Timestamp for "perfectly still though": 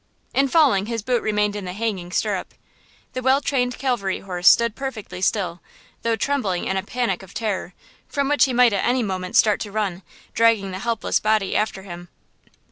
4.75-6.15